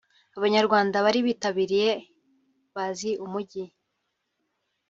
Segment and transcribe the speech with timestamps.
[0.37, 1.91] Abanyarwanda bari bitabiriye
[2.75, 3.63] ‘bazi umujyi’